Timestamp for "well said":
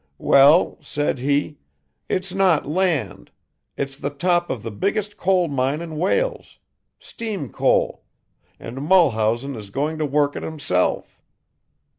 0.17-1.19